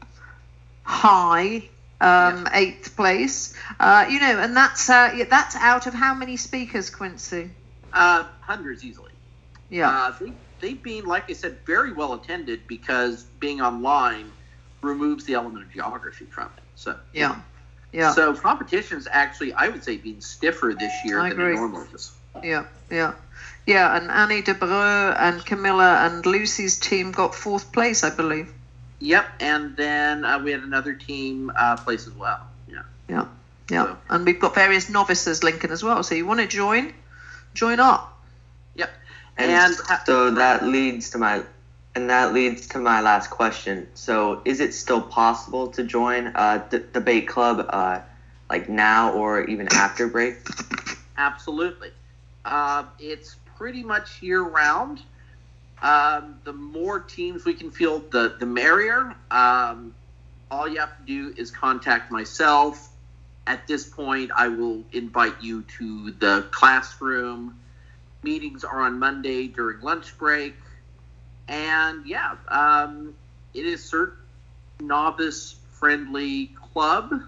high, 0.83 1.57
um, 2.01 2.43
yeah. 2.45 2.49
eighth 2.53 2.95
place. 2.95 3.53
Uh, 3.79 4.05
you 4.09 4.19
know, 4.19 4.39
and 4.39 4.55
that's 4.55 4.89
uh, 4.89 5.25
that's 5.29 5.55
out 5.55 5.87
of 5.87 5.93
how 5.93 6.13
many 6.13 6.37
speakers, 6.37 6.89
Quincy? 6.89 7.51
Uh, 7.93 8.25
hundreds 8.41 8.83
easily. 8.83 9.11
Yeah. 9.69 9.89
Uh, 9.89 10.13
they, 10.19 10.33
they've 10.59 10.83
been, 10.83 11.05
like 11.05 11.29
I 11.29 11.33
said, 11.33 11.57
very 11.65 11.93
well 11.93 12.13
attended 12.13 12.67
because 12.67 13.23
being 13.39 13.61
online 13.61 14.31
removes 14.81 15.25
the 15.25 15.33
element 15.33 15.65
of 15.65 15.71
geography 15.71 16.25
from 16.25 16.47
it. 16.57 16.63
So 16.75 16.97
yeah. 17.13 17.39
Yeah. 17.91 18.11
So 18.11 18.35
competitions 18.35 19.07
actually, 19.09 19.53
I 19.53 19.69
would 19.69 19.83
say, 19.83 19.95
being 19.95 20.19
stiffer 20.19 20.75
this 20.77 20.91
year 21.05 21.21
I 21.21 21.29
than 21.29 21.39
agree. 21.39 21.53
it 21.53 21.55
normally 21.55 21.87
is. 21.93 22.11
Yeah, 22.43 22.65
yeah, 22.91 23.13
yeah. 23.65 23.95
And 23.95 24.09
Annie 24.11 24.41
de 24.41 24.53
Breu 24.53 25.15
and 25.17 25.45
Camilla 25.45 26.05
and 26.05 26.25
Lucy's 26.25 26.77
team 26.79 27.11
got 27.11 27.33
fourth 27.35 27.71
place, 27.71 28.03
I 28.03 28.09
believe. 28.15 28.51
Yep, 28.99 29.25
and 29.41 29.75
then 29.75 30.23
uh, 30.25 30.39
we 30.39 30.51
had 30.51 30.61
another 30.63 30.93
team 30.93 31.51
uh, 31.55 31.75
place 31.77 32.07
as 32.07 32.13
well. 32.13 32.39
Yeah. 32.67 32.81
Yeah, 33.09 33.25
yeah. 33.69 33.85
So- 33.85 33.97
And 34.09 34.25
we've 34.25 34.39
got 34.39 34.55
various 34.55 34.89
novices, 34.89 35.43
Lincoln, 35.43 35.71
as 35.71 35.83
well. 35.83 36.01
So 36.03 36.15
you 36.15 36.25
want 36.25 36.39
to 36.39 36.47
join? 36.47 36.93
Join 37.53 37.79
up. 37.79 38.17
Yep. 38.75 38.89
And, 39.37 39.51
And, 39.51 39.75
so 40.05 40.31
that 40.31 40.63
leads 40.65 41.09
to 41.11 41.17
my 41.17 41.43
and 41.93 42.09
that 42.09 42.33
leads 42.33 42.67
to 42.67 42.77
my 42.77 42.99
last 43.01 43.29
question. 43.29 43.87
So 43.95 44.41
is 44.43 44.59
it 44.59 44.73
still 44.73 45.01
possible 45.01 45.67
to 45.69 45.83
join 45.83 46.27
a 46.35 46.63
d- 46.69 46.81
debate 46.91 47.27
club 47.27 47.65
uh, 47.69 47.99
like 48.49 48.67
now 48.69 49.13
or 49.13 49.43
even 49.45 49.67
after 49.71 50.07
break? 50.07 50.35
Absolutely. 51.17 51.91
Uh, 52.45 52.85
it's 52.99 53.35
pretty 53.57 53.83
much 53.83 54.21
year 54.21 54.43
round. 54.43 55.01
Um, 55.81 56.39
the 56.43 56.53
more 56.53 56.99
teams 56.99 57.43
we 57.43 57.53
can 57.53 57.71
field, 57.71 58.11
the, 58.11 58.35
the 58.39 58.45
merrier. 58.45 59.15
Um, 59.31 59.93
all 60.49 60.67
you 60.67 60.79
have 60.79 60.97
to 60.97 61.03
do 61.05 61.33
is 61.37 61.51
contact 61.51 62.11
myself. 62.11 62.89
At 63.47 63.67
this 63.67 63.87
point, 63.87 64.31
I 64.35 64.47
will 64.47 64.83
invite 64.93 65.41
you 65.41 65.63
to 65.77 66.11
the 66.11 66.47
classroom. 66.51 67.59
Meetings 68.23 68.63
are 68.63 68.81
on 68.81 68.97
Monday 68.97 69.47
during 69.47 69.81
lunch 69.81 70.17
break. 70.17 70.55
And 71.47 72.05
yeah, 72.05 72.35
um, 72.47 73.13
it 73.53 73.65
is 73.65 73.83
certain 73.83 74.17
novice 74.79 75.55
friendly 75.71 76.51
club. 76.73 77.21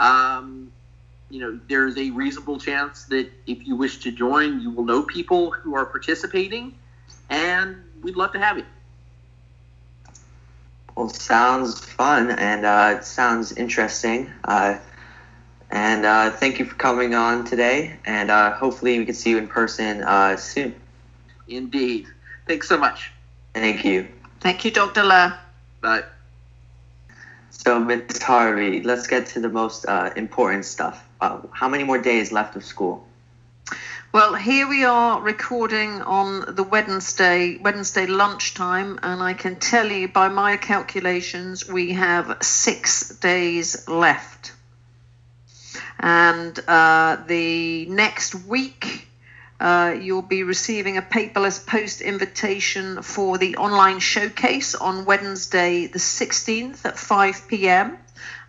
Um, 0.00 0.72
you 1.30 1.40
know, 1.40 1.60
there's 1.68 1.96
a 1.96 2.10
reasonable 2.10 2.58
chance 2.58 3.04
that 3.04 3.30
if 3.46 3.66
you 3.66 3.76
wish 3.76 3.98
to 3.98 4.10
join, 4.10 4.60
you 4.60 4.70
will 4.70 4.84
know 4.84 5.02
people 5.02 5.50
who 5.50 5.74
are 5.74 5.84
participating, 5.84 6.74
and 7.28 7.76
we'd 8.02 8.16
love 8.16 8.32
to 8.32 8.38
have 8.38 8.58
you. 8.58 8.64
Well, 10.96 11.08
sounds 11.10 11.78
fun 11.78 12.30
and 12.30 12.64
uh, 12.64 13.02
sounds 13.02 13.52
interesting. 13.52 14.32
Uh, 14.44 14.78
and 15.70 16.04
uh, 16.04 16.30
thank 16.30 16.58
you 16.58 16.64
for 16.64 16.74
coming 16.74 17.14
on 17.14 17.44
today. 17.44 17.96
And 18.04 18.30
uh, 18.30 18.52
hopefully 18.52 18.98
we 18.98 19.04
can 19.04 19.14
see 19.14 19.30
you 19.30 19.38
in 19.38 19.46
person 19.46 20.02
uh, 20.02 20.36
soon. 20.36 20.74
Indeed. 21.46 22.06
Thanks 22.48 22.68
so 22.68 22.76
much. 22.76 23.12
Thank 23.54 23.84
you. 23.84 24.08
Thank 24.40 24.64
you, 24.64 24.70
Dr. 24.70 25.04
La. 25.04 25.38
Bye. 25.80 26.02
So, 27.50 27.78
Ms. 27.78 28.22
Harvey, 28.22 28.82
let's 28.82 29.06
get 29.06 29.26
to 29.28 29.40
the 29.40 29.48
most 29.48 29.86
uh, 29.86 30.10
important 30.16 30.64
stuff. 30.64 31.07
Uh, 31.20 31.40
how 31.50 31.68
many 31.68 31.84
more 31.84 31.98
days 31.98 32.30
left 32.30 32.56
of 32.56 32.64
school? 32.64 33.04
Well, 34.10 34.34
here 34.34 34.66
we 34.66 34.84
are 34.84 35.20
recording 35.20 36.00
on 36.00 36.54
the 36.54 36.62
Wednesday 36.62 37.58
Wednesday 37.58 38.06
lunchtime, 38.06 38.98
and 39.02 39.22
I 39.22 39.34
can 39.34 39.56
tell 39.56 39.90
you 39.90 40.08
by 40.08 40.28
my 40.28 40.56
calculations 40.56 41.68
we 41.68 41.92
have 41.92 42.38
six 42.40 43.10
days 43.18 43.86
left. 43.86 44.52
And 46.00 46.58
uh, 46.66 47.18
the 47.26 47.86
next 47.86 48.34
week, 48.34 49.08
uh, 49.60 49.96
you'll 50.00 50.22
be 50.22 50.44
receiving 50.44 50.96
a 50.96 51.02
paperless 51.02 51.66
post 51.66 52.00
invitation 52.00 53.02
for 53.02 53.38
the 53.38 53.56
online 53.56 53.98
showcase 53.98 54.74
on 54.74 55.04
Wednesday, 55.04 55.86
the 55.86 55.98
16th 55.98 56.84
at 56.84 56.98
5 56.98 57.48
p.m. 57.48 57.98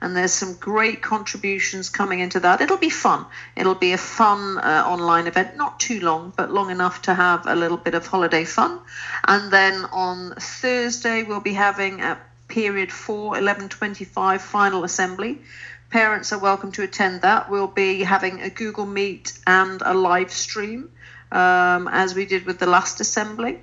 And 0.02 0.16
there's 0.16 0.32
some 0.32 0.56
great 0.56 1.02
contributions 1.02 1.90
coming 1.90 2.20
into 2.20 2.40
that. 2.40 2.62
It'll 2.62 2.78
be 2.78 2.90
fun. 2.90 3.26
It'll 3.56 3.76
be 3.76 3.92
a 3.94 3.98
fun 3.98 4.58
uh, 4.58 4.84
online 4.88 5.28
event, 5.28 5.58
not 5.58 5.80
too 5.80 6.00
long, 6.00 6.32
but 6.36 6.52
long 6.52 6.72
enough 6.72 7.02
to 7.04 7.14
have 7.14 7.46
a 7.48 7.56
little 7.56 7.78
bit 7.78 7.94
of 7.94 8.08
holiday 8.08 8.46
fun. 8.46 8.80
And 9.28 9.52
then 9.52 9.86
on 9.92 10.36
Thursday, 10.36 11.24
we'll 11.24 11.42
be 11.42 11.54
having 11.54 12.02
a 12.02 12.18
period 12.48 12.92
4, 12.92 13.30
1125 13.30 14.42
final 14.42 14.84
assembly. 14.84 15.42
Parents 15.90 16.32
are 16.32 16.40
welcome 16.40 16.72
to 16.74 16.84
attend 16.84 17.22
that. 17.22 17.50
We'll 17.50 17.68
be 17.68 18.04
having 18.04 18.42
a 18.42 18.50
Google 18.50 18.86
Meet 18.86 19.34
and 19.48 19.82
a 19.84 19.94
live 19.94 20.32
stream, 20.32 20.92
um, 21.32 21.88
as 21.88 22.14
we 22.14 22.26
did 22.26 22.46
with 22.46 22.60
the 22.60 22.68
last 22.68 23.02
assembly. 23.02 23.60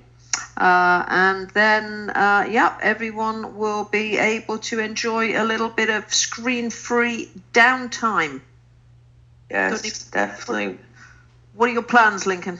Uh, 0.57 1.05
and 1.07 1.49
then, 1.51 2.09
uh, 2.09 2.47
yeah, 2.49 2.75
everyone 2.81 3.57
will 3.57 3.83
be 3.83 4.17
able 4.17 4.57
to 4.57 4.79
enjoy 4.79 5.39
a 5.39 5.45
little 5.45 5.69
bit 5.69 5.91
of 5.91 6.11
screen 6.11 6.71
free 6.71 7.29
downtime. 7.53 8.41
Yes, 9.51 10.03
definitely. 10.05 10.79
What 11.53 11.69
are 11.69 11.73
your 11.73 11.83
plans, 11.83 12.25
Lincoln? 12.25 12.59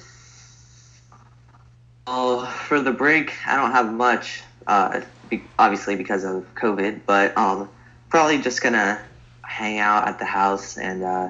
Well, 2.05 2.45
for 2.45 2.79
the 2.79 2.91
break, 2.91 3.33
I 3.47 3.55
don't 3.55 3.71
have 3.71 3.91
much, 3.91 4.43
uh, 4.67 5.01
be- 5.29 5.43
obviously 5.57 5.95
because 5.95 6.23
of 6.23 6.45
COVID, 6.53 7.01
but 7.07 7.35
um, 7.35 7.67
probably 8.09 8.37
just 8.37 8.61
gonna 8.61 9.01
hang 9.41 9.79
out 9.79 10.07
at 10.07 10.19
the 10.19 10.25
house 10.25 10.77
and 10.77 11.03
uh, 11.03 11.29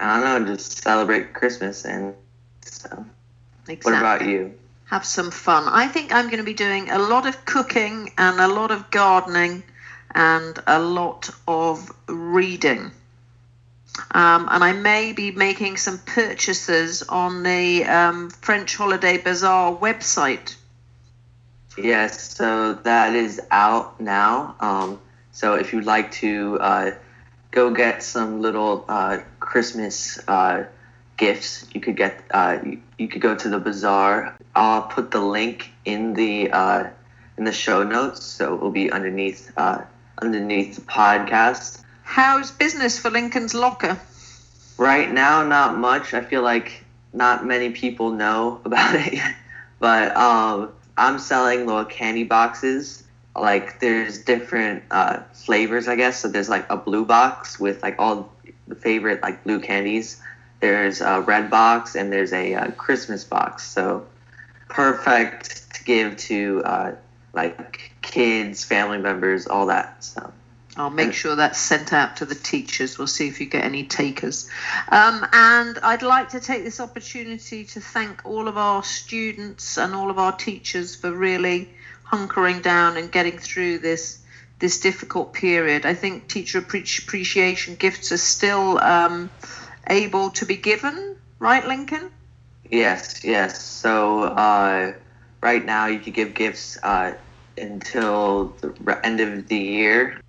I 0.00 0.20
don't 0.20 0.44
know, 0.44 0.54
just 0.54 0.82
celebrate 0.82 1.34
Christmas. 1.34 1.84
And 1.84 2.14
so, 2.62 3.04
what 3.82 3.94
about 3.94 4.24
you? 4.24 4.54
Have 4.92 5.06
some 5.06 5.30
fun. 5.30 5.64
I 5.68 5.88
think 5.88 6.12
I'm 6.12 6.26
going 6.26 6.36
to 6.36 6.44
be 6.44 6.52
doing 6.52 6.90
a 6.90 6.98
lot 6.98 7.26
of 7.26 7.46
cooking 7.46 8.12
and 8.18 8.38
a 8.38 8.46
lot 8.46 8.70
of 8.70 8.90
gardening 8.90 9.62
and 10.14 10.62
a 10.66 10.78
lot 10.78 11.30
of 11.48 11.90
reading. 12.06 12.90
Um, 14.10 14.48
and 14.50 14.62
I 14.62 14.74
may 14.74 15.14
be 15.14 15.30
making 15.30 15.78
some 15.78 15.98
purchases 15.98 17.02
on 17.04 17.42
the 17.42 17.84
um, 17.84 18.28
French 18.28 18.76
Holiday 18.76 19.16
Bazaar 19.16 19.74
website. 19.74 20.56
Yes, 21.78 22.36
so 22.36 22.74
that 22.74 23.14
is 23.14 23.40
out 23.50 23.98
now. 23.98 24.56
Um, 24.60 25.00
so 25.30 25.54
if 25.54 25.72
you'd 25.72 25.86
like 25.86 26.12
to 26.20 26.58
uh, 26.60 26.90
go 27.50 27.70
get 27.70 28.02
some 28.02 28.42
little 28.42 28.84
uh, 28.90 29.20
Christmas 29.40 30.20
uh, 30.28 30.64
gifts, 31.22 31.64
you 31.72 31.80
could 31.80 31.96
get 31.96 32.20
uh, 32.32 32.58
you, 32.64 32.82
you 32.98 33.06
could 33.06 33.22
go 33.22 33.36
to 33.36 33.48
the 33.48 33.60
bazaar. 33.60 34.36
I'll 34.56 34.82
put 34.82 35.12
the 35.12 35.20
link 35.20 35.70
in 35.84 36.14
the 36.14 36.50
uh, 36.50 36.90
in 37.38 37.44
the 37.44 37.52
show 37.52 37.84
notes, 37.84 38.24
so 38.24 38.54
it 38.54 38.60
will 38.60 38.72
be 38.72 38.90
underneath 38.90 39.52
uh, 39.56 39.82
underneath 40.20 40.74
the 40.74 40.82
podcast. 40.82 41.82
How's 42.02 42.50
business 42.50 42.98
for 42.98 43.10
Lincoln's 43.10 43.54
Locker? 43.54 44.00
Right 44.78 45.10
now, 45.12 45.46
not 45.46 45.78
much. 45.78 46.12
I 46.12 46.22
feel 46.22 46.42
like 46.42 46.84
not 47.12 47.46
many 47.46 47.70
people 47.70 48.10
know 48.10 48.60
about 48.64 48.96
it 48.96 49.12
yet. 49.14 49.36
But 49.78 50.16
um, 50.16 50.72
I'm 50.96 51.18
selling 51.20 51.66
little 51.66 51.84
candy 51.84 52.24
boxes. 52.24 53.04
Like 53.36 53.78
there's 53.78 54.18
different 54.18 54.82
uh, 54.90 55.20
flavors, 55.32 55.86
I 55.86 55.94
guess. 55.94 56.18
So 56.18 56.28
there's 56.28 56.48
like 56.48 56.66
a 56.68 56.76
blue 56.76 57.04
box 57.04 57.60
with 57.60 57.80
like 57.82 57.96
all 58.00 58.32
the 58.66 58.74
favorite 58.74 59.22
like 59.22 59.44
blue 59.44 59.60
candies. 59.60 60.20
There's 60.62 61.00
a 61.00 61.20
red 61.20 61.50
box 61.50 61.96
and 61.96 62.12
there's 62.12 62.32
a 62.32 62.54
uh, 62.54 62.70
Christmas 62.70 63.24
box. 63.24 63.64
So 63.64 64.06
perfect 64.68 65.74
to 65.74 65.84
give 65.84 66.16
to 66.18 66.62
uh, 66.64 66.94
like 67.32 67.92
kids, 68.00 68.62
family 68.62 68.98
members, 68.98 69.48
all 69.48 69.66
that. 69.66 70.04
So. 70.04 70.32
I'll 70.76 70.88
make 70.88 71.12
sure 71.12 71.34
that's 71.34 71.58
sent 71.58 71.92
out 71.92 72.18
to 72.18 72.24
the 72.24 72.36
teachers. 72.36 72.96
We'll 72.96 73.08
see 73.08 73.26
if 73.26 73.40
you 73.40 73.46
get 73.46 73.64
any 73.64 73.84
takers. 73.84 74.48
Um, 74.88 75.26
and 75.32 75.78
I'd 75.82 76.02
like 76.02 76.30
to 76.30 76.40
take 76.40 76.62
this 76.62 76.78
opportunity 76.78 77.64
to 77.64 77.80
thank 77.80 78.24
all 78.24 78.46
of 78.46 78.56
our 78.56 78.84
students 78.84 79.76
and 79.76 79.94
all 79.94 80.10
of 80.10 80.18
our 80.18 80.32
teachers 80.32 80.94
for 80.94 81.10
really 81.10 81.68
hunkering 82.06 82.62
down 82.62 82.96
and 82.96 83.10
getting 83.10 83.36
through 83.38 83.78
this 83.80 84.20
this 84.60 84.78
difficult 84.78 85.32
period. 85.32 85.84
I 85.84 85.94
think 85.94 86.28
teacher 86.28 86.58
appreciation 86.58 87.74
gifts 87.74 88.12
are 88.12 88.16
still 88.16 88.78
um, 88.78 89.28
able 89.88 90.30
to 90.30 90.46
be 90.46 90.56
given, 90.56 91.16
right, 91.38 91.66
Lincoln? 91.66 92.10
Yes, 92.70 93.24
yes. 93.24 93.62
So 93.62 94.22
uh, 94.22 94.94
right 95.40 95.64
now 95.64 95.86
you 95.86 95.98
can 96.00 96.12
give 96.12 96.34
gifts 96.34 96.78
uh, 96.82 97.14
until 97.58 98.54
the 98.60 99.00
end 99.04 99.20
of 99.20 99.48
the 99.48 99.56
year. 99.56 100.20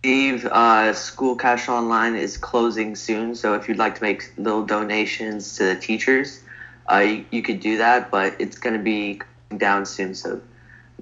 Steve, 0.00 0.46
uh, 0.46 0.94
School 0.94 1.36
Cash 1.36 1.68
Online 1.68 2.16
is 2.16 2.38
closing 2.38 2.96
soon, 2.96 3.34
so 3.34 3.52
if 3.54 3.68
you'd 3.68 3.76
like 3.76 3.96
to 3.96 4.02
make 4.02 4.32
little 4.38 4.64
donations 4.64 5.56
to 5.56 5.64
the 5.64 5.76
teachers, 5.76 6.40
uh, 6.90 6.98
you, 6.98 7.26
you 7.30 7.42
could 7.42 7.60
do 7.60 7.76
that, 7.76 8.10
but 8.10 8.34
it's 8.38 8.56
going 8.58 8.76
to 8.76 8.82
be 8.82 9.20
down 9.58 9.84
soon, 9.84 10.14
so 10.14 10.40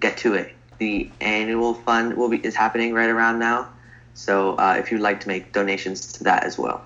get 0.01 0.17
to 0.19 0.35
it. 0.35 0.53
The 0.79 1.11
annual 1.21 1.75
fund 1.75 2.17
will 2.17 2.29
be 2.29 2.39
is 2.39 2.57
happening 2.57 2.93
right 2.93 3.09
around 3.09 3.39
now, 3.39 3.69
so 4.15 4.57
uh, 4.57 4.77
if 4.81 4.91
you'd 4.91 5.01
like 5.01 5.21
to 5.21 5.29
make 5.29 5.53
donations 5.53 6.15
to 6.15 6.25
that 6.25 6.43
as 6.43 6.59
well. 6.59 6.85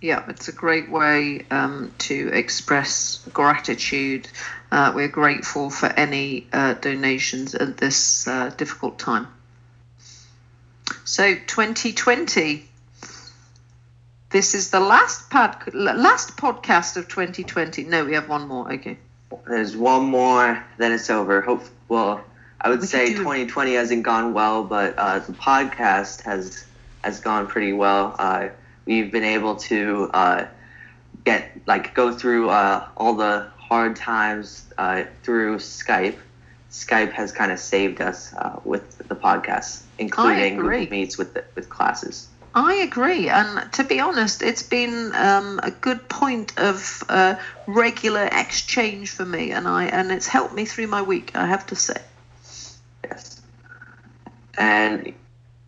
Yeah, 0.00 0.24
it's 0.28 0.48
a 0.48 0.52
great 0.52 0.88
way 0.90 1.44
um, 1.50 1.92
to 1.98 2.28
express 2.32 3.26
gratitude. 3.32 4.28
Uh, 4.70 4.92
we're 4.94 5.08
grateful 5.08 5.70
for 5.70 5.86
any 5.86 6.46
uh, 6.52 6.74
donations 6.74 7.54
at 7.54 7.76
this 7.76 8.28
uh, 8.28 8.50
difficult 8.56 8.98
time. 8.98 9.26
So 11.04 11.34
2020. 11.34 12.64
This 14.30 14.54
is 14.54 14.70
the 14.70 14.78
last 14.80 15.30
pod- 15.30 15.72
last 15.74 16.36
podcast 16.36 16.96
of 16.98 17.08
2020. 17.08 17.84
No, 17.84 18.04
we 18.04 18.12
have 18.12 18.28
one 18.28 18.46
more. 18.46 18.70
Okay. 18.74 18.98
There's 19.46 19.74
one 19.76 20.04
more, 20.04 20.64
then 20.76 20.92
it's 20.92 21.08
over. 21.10 21.40
Hope 21.40 21.64
well, 21.88 22.22
I 22.60 22.68
would 22.68 22.80
We 22.80 22.86
say 22.86 23.06
could 23.06 23.16
do- 23.16 23.22
2020 23.22 23.74
hasn't 23.74 24.02
gone 24.02 24.34
well, 24.34 24.64
but 24.64 24.98
uh, 24.98 25.18
the 25.20 25.32
podcast 25.32 26.22
has 26.22 26.64
has 27.02 27.20
gone 27.20 27.46
pretty 27.46 27.72
well. 27.72 28.14
We've 28.88 29.12
been 29.12 29.24
able 29.24 29.56
to 29.56 30.10
uh, 30.14 30.46
get 31.22 31.50
like 31.66 31.94
go 31.94 32.10
through 32.10 32.48
uh, 32.48 32.88
all 32.96 33.12
the 33.12 33.50
hard 33.58 33.96
times 33.96 34.64
uh, 34.78 35.04
through 35.22 35.56
Skype. 35.56 36.16
Skype 36.70 37.12
has 37.12 37.30
kind 37.30 37.52
of 37.52 37.58
saved 37.58 38.00
us 38.00 38.32
uh, 38.32 38.60
with 38.64 38.96
the 39.06 39.14
podcast, 39.14 39.82
including. 39.98 40.56
Google 40.56 40.86
Meets 40.86 41.18
with 41.18 41.34
the, 41.34 41.44
with 41.54 41.68
classes. 41.68 42.28
I 42.54 42.76
agree, 42.76 43.28
and 43.28 43.70
to 43.74 43.84
be 43.84 44.00
honest, 44.00 44.40
it's 44.40 44.62
been 44.62 45.14
um, 45.14 45.60
a 45.62 45.70
good 45.70 46.08
point 46.08 46.58
of 46.58 47.04
uh, 47.10 47.34
regular 47.66 48.26
exchange 48.32 49.10
for 49.10 49.26
me, 49.26 49.50
and 49.50 49.68
I 49.68 49.84
and 49.84 50.10
it's 50.10 50.26
helped 50.26 50.54
me 50.54 50.64
through 50.64 50.86
my 50.86 51.02
week. 51.02 51.32
I 51.34 51.44
have 51.44 51.66
to 51.66 51.76
say. 51.76 52.00
Yes. 53.04 53.42
And 54.56 55.12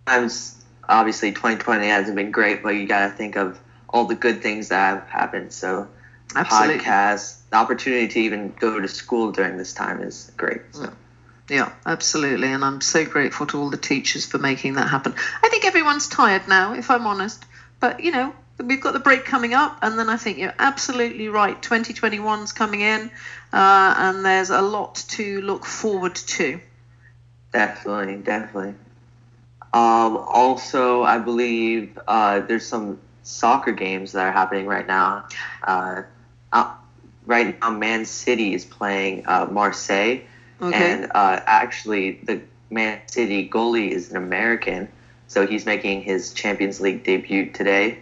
times 0.06 0.59
obviously 0.90 1.30
2020 1.32 1.86
hasn't 1.86 2.16
been 2.16 2.30
great, 2.30 2.62
but 2.62 2.70
you 2.70 2.86
got 2.86 3.08
to 3.08 3.12
think 3.12 3.36
of 3.36 3.58
all 3.88 4.04
the 4.04 4.14
good 4.14 4.42
things 4.42 4.68
that 4.68 4.98
have 4.98 5.08
happened. 5.08 5.52
So 5.52 5.88
Absolutely. 6.34 6.78
podcasts, 6.78 7.38
the 7.50 7.56
opportunity 7.56 8.08
to 8.08 8.20
even 8.20 8.54
go 8.58 8.78
to 8.78 8.88
school 8.88 9.32
during 9.32 9.56
this 9.56 9.72
time 9.72 10.02
is 10.02 10.30
great. 10.36 10.62
So. 10.72 10.92
Yeah, 11.48 11.72
absolutely. 11.84 12.48
And 12.48 12.64
I'm 12.64 12.80
so 12.80 13.04
grateful 13.04 13.46
to 13.48 13.58
all 13.58 13.70
the 13.70 13.76
teachers 13.76 14.24
for 14.24 14.38
making 14.38 14.74
that 14.74 14.88
happen. 14.88 15.14
I 15.42 15.48
think 15.48 15.64
everyone's 15.64 16.08
tired 16.08 16.46
now, 16.46 16.74
if 16.74 16.90
I'm 16.90 17.06
honest. 17.06 17.44
But, 17.80 18.00
you 18.00 18.12
know, 18.12 18.32
we've 18.62 18.80
got 18.80 18.92
the 18.92 19.00
break 19.00 19.24
coming 19.24 19.52
up. 19.54 19.78
And 19.82 19.98
then 19.98 20.08
I 20.08 20.16
think 20.16 20.38
you're 20.38 20.54
absolutely 20.58 21.28
right. 21.28 21.60
2021's 21.60 22.52
coming 22.52 22.82
in. 22.82 23.10
Uh, 23.52 23.94
and 23.96 24.24
there's 24.24 24.50
a 24.50 24.62
lot 24.62 25.04
to 25.08 25.40
look 25.40 25.66
forward 25.66 26.14
to. 26.14 26.60
Definitely, 27.52 28.18
definitely. 28.18 28.74
Um, 29.72 30.16
also, 30.16 31.02
I 31.02 31.18
believe 31.18 31.98
uh, 32.08 32.40
there's 32.40 32.66
some 32.66 32.98
soccer 33.22 33.72
games 33.72 34.12
that 34.12 34.26
are 34.26 34.32
happening 34.32 34.66
right 34.66 34.86
now. 34.86 35.24
Uh, 35.62 36.02
uh, 36.52 36.74
right 37.26 37.58
now, 37.60 37.70
Man 37.70 38.04
City 38.04 38.54
is 38.54 38.64
playing 38.64 39.24
uh, 39.26 39.46
Marseille, 39.50 40.20
Okay. 40.60 40.76
and 40.76 41.04
uh, 41.14 41.40
actually, 41.46 42.20
the 42.24 42.40
Man 42.70 43.00
City 43.06 43.48
goalie 43.48 43.90
is 43.90 44.10
an 44.10 44.16
American, 44.16 44.88
so 45.28 45.46
he's 45.46 45.64
making 45.66 46.02
his 46.02 46.32
Champions 46.32 46.80
League 46.80 47.04
debut 47.04 47.50
today. 47.52 47.98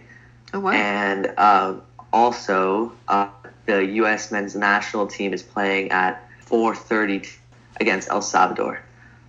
oh, 0.53 0.59
wow. 0.59 0.71
And 0.71 1.33
uh, 1.37 1.75
also, 2.11 2.91
uh, 3.07 3.27
the 3.65 3.85
U.S. 3.85 4.31
men's 4.31 4.55
national 4.55 5.07
team 5.07 5.33
is 5.33 5.43
playing 5.43 5.91
at 5.91 6.27
4:30 6.45 7.29
against 7.79 8.09
El 8.09 8.21
Salvador. 8.21 8.81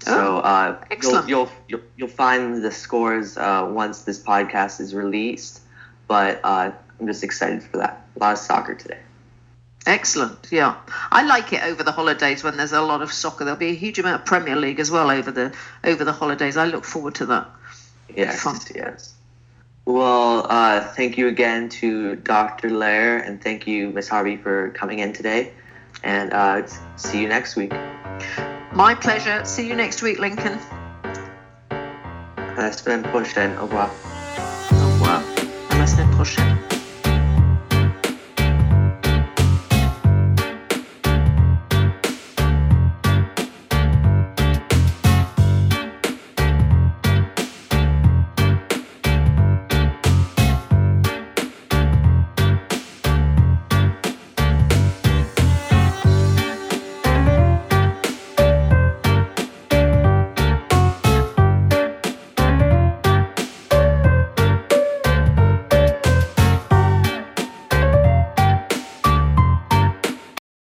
So 0.02 0.38
uh, 0.38 0.82
you'll, 1.02 1.16
Oh, 1.16 1.26
you'll 1.26 1.50
you'll 1.68 1.80
you'll 1.96 2.08
find 2.08 2.62
the 2.62 2.70
scores 2.70 3.36
uh, 3.36 3.68
once 3.70 4.02
this 4.02 4.22
podcast 4.22 4.80
is 4.80 4.94
released. 4.94 5.60
But 6.08 6.40
uh, 6.42 6.72
I'm 6.98 7.06
just 7.06 7.22
excited 7.22 7.62
for 7.62 7.76
that. 7.78 8.06
A 8.16 8.18
lot 8.18 8.32
of 8.32 8.38
soccer 8.38 8.74
today. 8.74 8.98
Excellent. 9.86 10.48
Yeah. 10.50 10.76
I 11.10 11.24
like 11.24 11.52
it 11.52 11.62
over 11.64 11.82
the 11.82 11.92
holidays 11.92 12.44
when 12.44 12.56
there's 12.56 12.72
a 12.72 12.82
lot 12.82 13.00
of 13.02 13.12
soccer. 13.12 13.44
There'll 13.44 13.58
be 13.58 13.70
a 13.70 13.74
huge 13.74 13.98
amount 13.98 14.20
of 14.20 14.26
Premier 14.26 14.56
League 14.56 14.80
as 14.80 14.90
well 14.90 15.10
over 15.10 15.30
the 15.30 15.54
over 15.84 16.04
the 16.04 16.12
holidays. 16.12 16.56
I 16.56 16.66
look 16.66 16.84
forward 16.84 17.14
to 17.16 17.26
that. 17.26 17.48
Yes, 18.14 18.42
Fun. 18.42 18.58
yes. 18.74 19.14
Well, 19.86 20.46
uh, 20.50 20.80
thank 20.80 21.16
you 21.16 21.28
again 21.28 21.68
to 21.80 22.16
Dr. 22.16 22.70
Lair, 22.70 23.18
and 23.18 23.42
thank 23.42 23.66
you, 23.66 23.90
Miss 23.90 24.08
Harvey, 24.08 24.36
for 24.36 24.70
coming 24.70 24.98
in 24.98 25.12
today. 25.12 25.52
And 26.02 26.32
uh, 26.32 26.66
see 26.96 27.22
you 27.22 27.28
next 27.28 27.56
week. 27.56 27.72
My 28.80 28.94
pleasure. 28.94 29.44
See 29.44 29.68
you 29.68 29.76
next 29.76 30.00
week, 30.00 30.18
Lincoln. 30.18 30.58
La 32.56 32.72
semaine 32.72 33.02
prochaine. 33.02 33.52
Au 33.58 33.64
revoir. 33.64 33.90
Au 34.72 34.86
revoir. 34.92 35.22
À 35.68 35.76
la 35.76 35.86
semaine 35.86 36.10
prochaine. 36.12 36.56